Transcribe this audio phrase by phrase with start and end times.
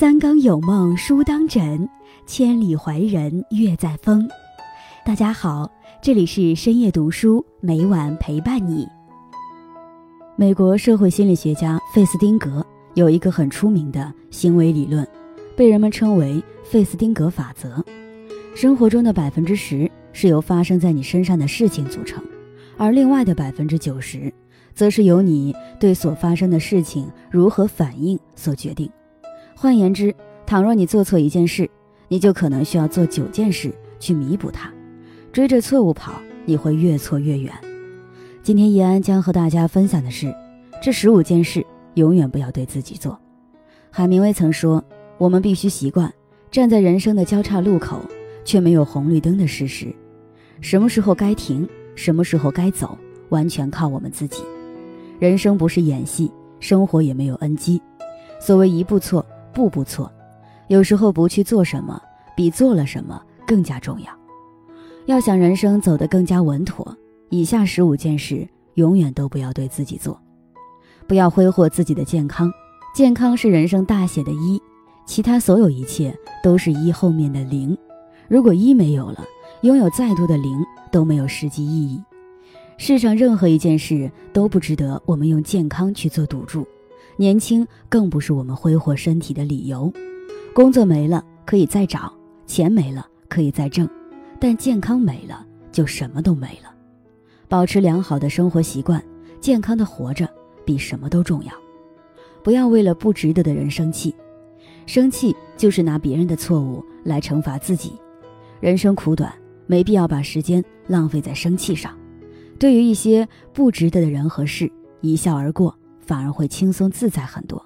[0.00, 1.86] 三更有梦书当枕，
[2.24, 4.26] 千里怀人月在风。
[5.04, 8.88] 大家好，这里是深夜读书，每晚陪伴你。
[10.36, 15.06] 美国社会心理学家费斯汀格有一个很出名的行为理论，
[15.54, 17.84] 被人们称为费斯汀格法则。
[18.54, 22.24] 生活中的百分之十是由发生在你身上的事情组成，
[22.78, 24.32] 而另外的百分之九十，
[24.74, 28.90] 则是由你对所发生的事情如何反应所决定。
[29.62, 30.14] 换言之，
[30.46, 31.68] 倘若你做错一件事，
[32.08, 34.72] 你就可能需要做九件事去弥补它。
[35.34, 36.14] 追着错误跑，
[36.46, 37.52] 你会越错越远。
[38.42, 40.34] 今天易安将和大家分享的是，
[40.82, 43.20] 这十五件事永远不要对自己做。
[43.90, 44.82] 海明威曾说
[45.20, 46.10] ：“我们必须习惯
[46.50, 48.00] 站在人生的交叉路口，
[48.46, 49.94] 却没有红绿灯的事实。
[50.62, 52.96] 什么时候该停，什么时候该走，
[53.28, 54.42] 完全靠我们自己。
[55.18, 57.78] 人生不是演戏，生活也没有恩机。
[58.40, 59.22] 所谓一步错。”
[59.52, 60.10] 步步错，
[60.68, 62.00] 有时候不去做什么，
[62.36, 64.10] 比做了什么更加重要。
[65.06, 66.96] 要想人生走得更加稳妥，
[67.30, 70.20] 以下十五件事永远都不要对自己做：
[71.06, 72.50] 不要挥霍自己的健康，
[72.94, 74.60] 健康是人生大写的一，
[75.06, 77.76] 其他所有一切都是一后面的零。
[78.28, 79.24] 如果一没有了，
[79.62, 82.00] 拥有再多的零都没有实际意义。
[82.76, 86.66] 世上任何一件事都不值得我们用健康去做赌注。
[87.20, 89.92] 年轻更不是我们挥霍身体的理由，
[90.54, 92.10] 工作没了可以再找，
[92.46, 93.86] 钱没了可以再挣，
[94.40, 96.74] 但健康没了就什么都没了。
[97.46, 99.04] 保持良好的生活习惯，
[99.38, 100.26] 健康的活着
[100.64, 101.52] 比什么都重要。
[102.42, 104.14] 不要为了不值得的人生气，
[104.86, 107.92] 生气就是拿别人的错误来惩罚自己。
[108.60, 109.30] 人生苦短，
[109.66, 111.94] 没必要把时间浪费在生气上。
[112.58, 115.76] 对于一些不值得的人和事，一笑而过。
[116.10, 117.64] 反而会轻松自在很多。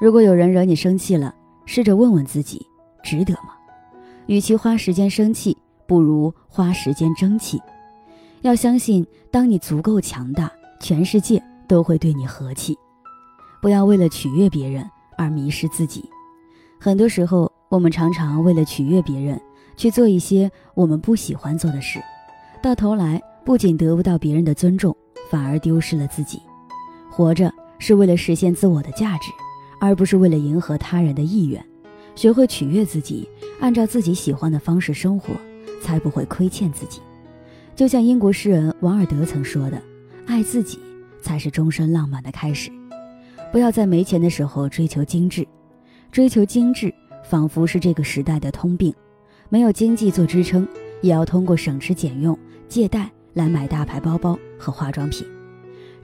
[0.00, 1.34] 如果有人惹你生气了，
[1.66, 2.66] 试着问问自己，
[3.02, 3.50] 值得吗？
[4.24, 5.54] 与其花时间生气，
[5.86, 7.60] 不如花时间争气。
[8.40, 12.74] 要相信，当你足够强大，全世界都会对你和气。
[13.60, 14.82] 不要为了取悦别人
[15.18, 16.02] 而迷失自己。
[16.80, 19.38] 很多时候，我们常常为了取悦别人，
[19.76, 22.00] 去做一些我们不喜欢做的事，
[22.62, 24.96] 到头来不仅得不到别人的尊重，
[25.30, 26.40] 反而丢失了自己。
[27.16, 27.48] 活着
[27.78, 29.30] 是为了实现自我的价值，
[29.78, 31.64] 而不是为了迎合他人的意愿。
[32.16, 33.28] 学会取悦自己，
[33.60, 35.32] 按照自己喜欢的方式生活，
[35.80, 37.00] 才不会亏欠自己。
[37.76, 39.80] 就像英国诗人王尔德曾说的
[40.26, 40.80] ：“爱自己
[41.22, 42.68] 才是终身浪漫的开始。”
[43.52, 45.46] 不要在没钱的时候追求精致，
[46.10, 46.92] 追求精致
[47.22, 48.92] 仿佛是这个时代的通病。
[49.48, 50.66] 没有经济做支撑，
[51.00, 52.36] 也要通过省吃俭用、
[52.68, 55.24] 借贷来买大牌包包和化妆品。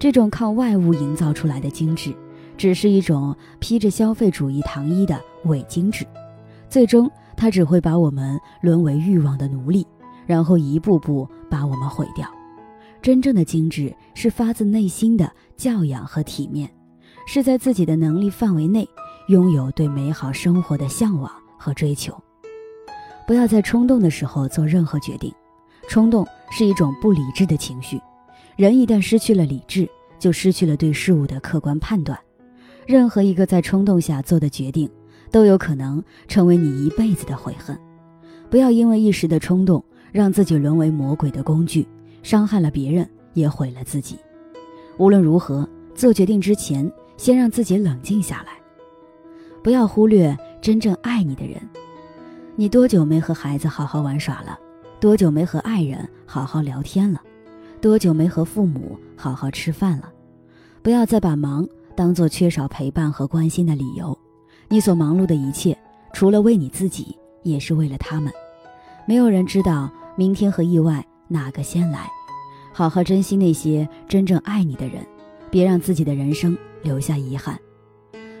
[0.00, 2.16] 这种靠外物营造出来的精致，
[2.56, 6.06] 只是一种披着消费主义糖衣的伪精致，
[6.70, 9.86] 最终它只会把我们沦为欲望的奴隶，
[10.24, 12.26] 然后一步步把我们毁掉。
[13.02, 16.70] 真正的精致是发自内心的教养和体面，
[17.26, 18.88] 是在自己的能力范围内
[19.28, 22.18] 拥有对美好生活的向往和追求。
[23.26, 25.30] 不要在冲动的时候做任何决定，
[25.90, 28.00] 冲动是一种不理智的情绪。
[28.60, 29.88] 人一旦失去了理智，
[30.18, 32.18] 就失去了对事物的客观判断。
[32.86, 34.86] 任何一个在冲动下做的决定，
[35.30, 37.74] 都有可能成为你一辈子的悔恨。
[38.50, 39.82] 不要因为一时的冲动，
[40.12, 41.88] 让自己沦为魔鬼的工具，
[42.22, 44.18] 伤害了别人，也毁了自己。
[44.98, 48.52] 无论如何，做决定之前，先让自己冷静下来。
[49.62, 51.58] 不要忽略真正爱你的人。
[52.56, 54.58] 你多久没和孩子好好玩耍了？
[55.00, 57.22] 多久没和爱人好好聊天了？
[57.80, 60.12] 多久没和父母好好吃饭了？
[60.82, 64.16] 不要再把忙当做缺少陪伴和关心的理由。
[64.68, 65.76] 你所忙碌的一切，
[66.12, 68.30] 除了为你自己，也是为了他们。
[69.06, 72.06] 没有人知道明天和意外哪个先来。
[72.72, 75.04] 好好珍惜那些真正爱你的人，
[75.50, 77.58] 别让自己的人生留下遗憾。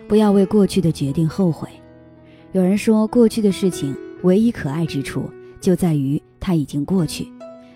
[0.06, 1.68] 不要为过去的决定后悔。
[2.52, 5.24] 有人说，过去的事情唯一可爱之处，
[5.60, 7.26] 就在于它已经过去。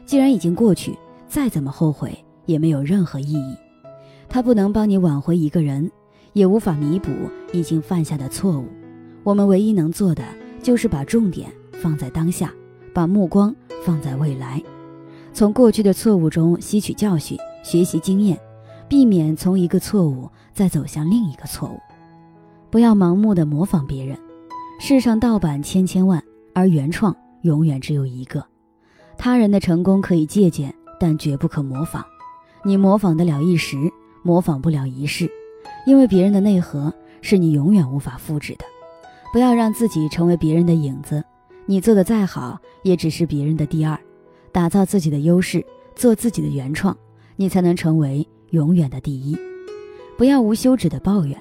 [0.04, 0.96] 既然已经过去，
[1.34, 2.16] 再怎么后悔
[2.46, 3.56] 也没有任何意义，
[4.28, 5.90] 它不能帮你挽回一个人，
[6.32, 7.10] 也无法弥补
[7.52, 8.68] 已经犯下的错误。
[9.24, 10.22] 我们唯一能做的
[10.62, 12.54] 就是把重点放在当下，
[12.92, 13.52] 把目光
[13.84, 14.62] 放在未来，
[15.32, 18.38] 从过去的错误中吸取教训，学习经验，
[18.88, 21.80] 避免从一个错误再走向另一个错误。
[22.70, 24.16] 不要盲目的模仿别人，
[24.78, 26.22] 世上盗版千千万，
[26.54, 28.46] 而原创永远只有一个。
[29.18, 30.72] 他人的成功可以借鉴。
[30.98, 32.04] 但绝不可模仿，
[32.64, 33.76] 你模仿得了一时，
[34.22, 35.30] 模仿不了一世，
[35.86, 38.64] 因为别人的内核是你永远无法复制的。
[39.32, 41.22] 不要让自己成为别人的影子。
[41.66, 43.98] 你做的再好，也只是别人的第二。
[44.52, 45.64] 打造自己的优势，
[45.96, 46.96] 做自己的原创，
[47.34, 49.36] 你才能成为永远的第一。
[50.16, 51.36] 不要无休止的抱怨。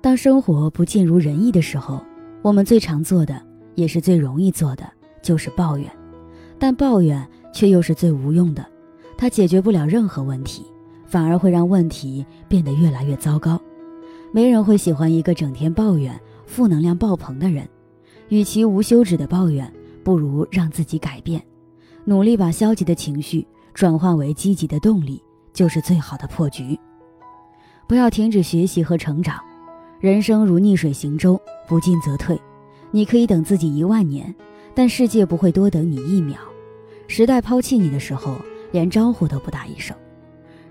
[0.00, 2.04] 当生活不尽如人意的时候，
[2.42, 3.40] 我们最常做的，
[3.74, 4.84] 也是最容易做的，
[5.22, 5.90] 就是抱怨。
[6.58, 8.66] 但抱怨却又是最无用的，
[9.18, 10.64] 它解决不了任何问题，
[11.04, 13.60] 反而会让问题变得越来越糟糕。
[14.32, 17.68] 没人会喜欢一个整天抱怨、负能量爆棚的人。
[18.28, 19.70] 与其无休止的抱怨，
[20.04, 21.42] 不如让自己改变，
[22.04, 23.44] 努力把消极的情绪
[23.74, 25.20] 转化为积极的动力，
[25.52, 26.78] 就是最好的破局。
[27.88, 29.40] 不要停止学习和成长，
[29.98, 32.40] 人生如逆水行舟，不进则退。
[32.92, 34.32] 你可以等自己一万年，
[34.74, 36.38] 但世界不会多等你一秒。
[37.08, 38.36] 时代抛弃你的时候，
[38.70, 39.96] 连招呼都不打一声。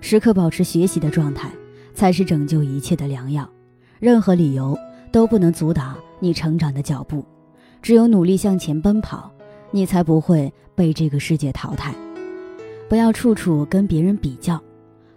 [0.01, 1.51] 时刻保持学习的状态。
[1.97, 3.49] 才是拯救一切的良药，
[3.99, 4.77] 任何理由
[5.11, 7.25] 都不能阻挡你成长的脚步。
[7.81, 9.31] 只有努力向前奔跑，
[9.71, 11.95] 你才不会被这个世界淘汰。
[12.87, 14.61] 不要处处跟别人比较。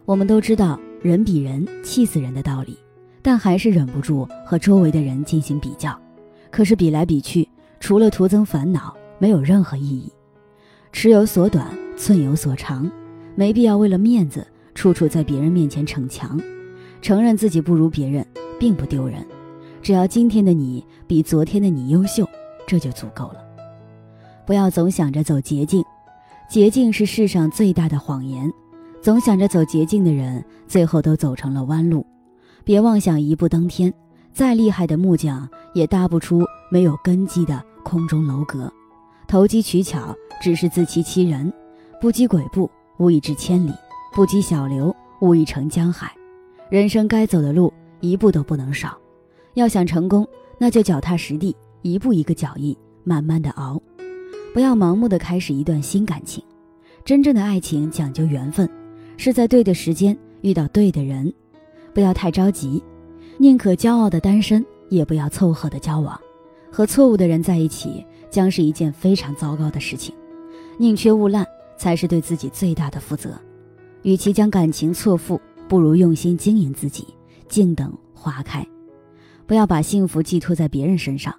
[0.07, 2.79] 我们都知道“人比人气死人”的道理，
[3.21, 5.95] 但还是忍不住和周围的人进行比较。
[6.51, 7.47] 可是比来比去，
[7.79, 10.11] 除了徒增烦恼，没有任何意义。
[10.93, 11.67] 尺有所短，
[12.01, 12.91] 寸有所长，
[13.35, 16.41] 没必要为了面子，处处在别人面前逞强。
[17.03, 18.27] 承认自己不如别人，
[18.59, 19.23] 并不丢人，
[19.83, 22.27] 只要今天的你比昨天的你优秀，
[22.67, 23.45] 这就足够了。
[24.47, 25.85] 不要总想着走捷径，
[26.49, 28.51] 捷径是世上最大的谎言。
[29.03, 32.07] 总想着走捷径的人，最后都走成了弯路。
[32.65, 33.93] 别妄想一步登天，
[34.33, 38.73] 再厉害的木匠也搭不出没有根基的空中楼阁。
[39.29, 41.53] 投机取巧只是自欺欺人，
[42.01, 43.73] 不积跬步，无以至千里；
[44.11, 46.11] 不积小流，无以成江海。
[46.71, 47.71] 人生该走的路，
[48.01, 48.97] 一步都不能少。
[49.53, 50.27] 要想成功，
[50.57, 52.75] 那就脚踏实地，一步一个脚印，
[53.05, 53.79] 慢慢的熬。
[54.55, 56.43] 不要盲目的开始一段新感情。
[57.05, 58.67] 真正的爱情讲究缘分，
[59.19, 61.31] 是在对的时间遇到对的人。
[61.93, 62.83] 不要太着急，
[63.37, 66.19] 宁可骄傲的单身，也不要凑合的交往。
[66.73, 70.15] 和错误的人在一起，将是一件非常糟糕的事情。
[70.79, 71.47] 宁缺毋滥，
[71.81, 73.31] 才是对自己最大的负责。
[74.03, 75.41] 与其将感情错付。
[75.67, 77.07] 不如用心经营自己，
[77.49, 78.67] 静等花开。
[79.47, 81.33] 不要把幸福寄托在别人身上。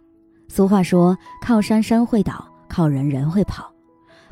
[0.47, 3.69] 俗话说：“靠山山会倒，靠人人会跑。”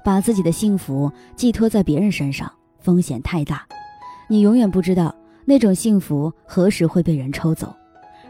[0.02, 3.68] 把自己的幸福寄托在别人身上，风险太大。
[4.30, 5.14] 你永远不知道
[5.44, 7.76] 那种幸福何时会被人抽走。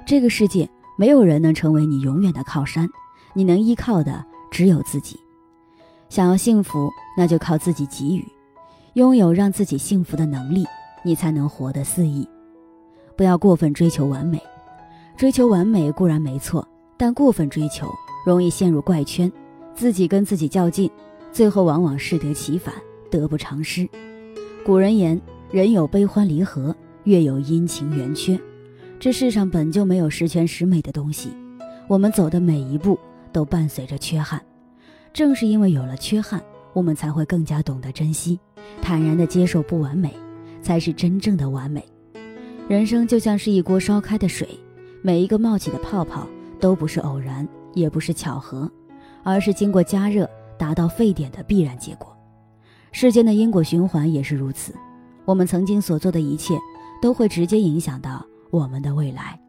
[0.08, 0.68] 这个世界
[0.98, 2.90] 没有人能成为你永远的靠山，
[3.36, 5.20] 你能依靠的只有自己。
[6.10, 8.28] 想要幸福，那就靠自己给予，
[8.94, 10.66] 拥有让自己幸福的能力。
[11.02, 12.28] 你才能活得肆意，
[13.16, 14.38] 不要过分追求完美。
[15.16, 16.68] 追求完美固然没错，
[16.98, 17.90] 但过分追求
[18.26, 19.32] 容易陷入怪圈，
[19.74, 20.92] 自己跟自己较劲，
[21.32, 22.74] 最后往往适得其反，
[23.10, 23.88] 得不偿失。
[24.66, 25.20] 古人言
[25.52, 26.76] ：“人有悲欢离合，
[27.06, 28.38] 月有阴晴圆缺。”
[29.00, 31.30] 这世上本就没有十全十美的东西，
[31.88, 33.00] 我们走的每一步
[33.32, 34.42] 都伴随着缺憾。
[35.14, 36.42] 正是因为有了缺憾，
[36.74, 38.40] 我们才会更加懂得珍惜，
[38.82, 40.14] 坦然地接受不完美。
[40.62, 41.82] 才是真正的完美。
[42.68, 44.46] 人生就像是一锅烧开的水，
[45.02, 46.28] 每一个冒起的泡泡
[46.60, 48.70] 都不是偶然，也不是巧合，
[49.24, 52.16] 而是经过加热达到沸点的必然结果。
[52.92, 54.74] 世间的因果循环也是如此，
[55.24, 56.56] 我们曾经所做的一切
[57.02, 59.40] 都会直接影响到我们的未来。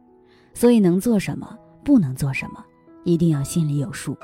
[0.55, 2.65] 所以能做什么，不能做什么，
[3.05, 4.17] 一定要心里有数。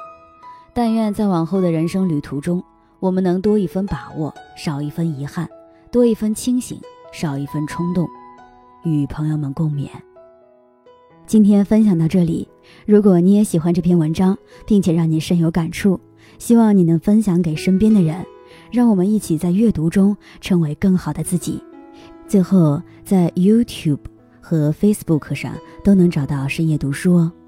[0.76, 2.62] 但愿在往后的人生旅途中，
[3.00, 5.48] 我们能多一分把握，少一分遗憾。
[5.90, 6.78] 多一分清醒，
[7.14, 8.06] 少一分冲动，
[8.84, 9.88] 与朋友们共勉。
[11.26, 12.46] 今天分享到这里，
[12.84, 15.98] 如果你也喜欢这篇文章，并且让你深有感触，
[16.38, 18.26] 希望你能分享给身边的人，
[18.70, 21.58] 让我们一起在阅读中成为更好的自己。
[22.28, 24.00] 最后，在 YouTube
[24.42, 27.32] 和 Facebook 上都能找到深夜读书哦，